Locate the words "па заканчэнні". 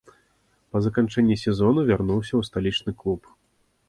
0.75-1.37